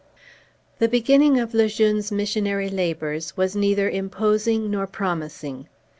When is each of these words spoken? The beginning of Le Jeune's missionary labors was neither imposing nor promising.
The 0.79 0.87
beginning 0.89 1.39
of 1.39 1.53
Le 1.53 1.67
Jeune's 1.67 2.11
missionary 2.11 2.69
labors 2.69 3.37
was 3.37 3.55
neither 3.55 3.87
imposing 3.87 4.71
nor 4.71 4.87
promising. 4.87 5.67